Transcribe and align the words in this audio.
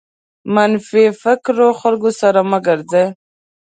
منفي 0.53 1.03
فکره 1.21 1.67
خلکو 1.81 2.09
سره 2.21 2.39
مه 2.49 2.59
ګرځٸ. 2.67 2.91